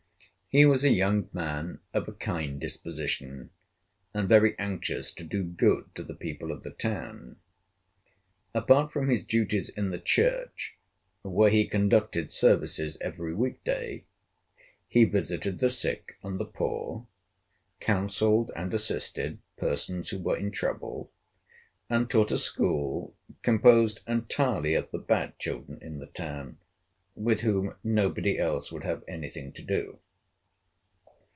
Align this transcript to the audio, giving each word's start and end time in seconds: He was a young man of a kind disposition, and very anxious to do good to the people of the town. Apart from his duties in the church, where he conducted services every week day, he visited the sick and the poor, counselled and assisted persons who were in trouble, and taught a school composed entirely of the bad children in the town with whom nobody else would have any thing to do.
He 0.53 0.65
was 0.65 0.83
a 0.83 0.89
young 0.89 1.29
man 1.31 1.79
of 1.93 2.09
a 2.09 2.11
kind 2.11 2.59
disposition, 2.59 3.51
and 4.13 4.27
very 4.27 4.59
anxious 4.59 5.13
to 5.13 5.23
do 5.23 5.45
good 5.45 5.95
to 5.95 6.03
the 6.03 6.13
people 6.13 6.51
of 6.51 6.63
the 6.63 6.71
town. 6.71 7.37
Apart 8.53 8.91
from 8.91 9.07
his 9.07 9.23
duties 9.23 9.69
in 9.69 9.91
the 9.91 9.97
church, 9.97 10.75
where 11.23 11.49
he 11.49 11.65
conducted 11.65 12.31
services 12.33 12.97
every 12.99 13.33
week 13.33 13.63
day, 13.63 14.03
he 14.89 15.05
visited 15.05 15.59
the 15.59 15.69
sick 15.69 16.17
and 16.21 16.37
the 16.37 16.43
poor, 16.43 17.07
counselled 17.79 18.51
and 18.53 18.73
assisted 18.73 19.39
persons 19.55 20.09
who 20.09 20.19
were 20.19 20.35
in 20.35 20.51
trouble, 20.51 21.13
and 21.89 22.09
taught 22.09 22.29
a 22.29 22.37
school 22.37 23.15
composed 23.41 24.01
entirely 24.05 24.73
of 24.73 24.91
the 24.91 24.99
bad 24.99 25.39
children 25.39 25.79
in 25.81 25.99
the 25.99 26.07
town 26.07 26.57
with 27.15 27.39
whom 27.39 27.77
nobody 27.85 28.37
else 28.37 28.69
would 28.69 28.83
have 28.83 29.01
any 29.07 29.29
thing 29.29 29.53
to 29.53 29.61
do. 29.61 29.99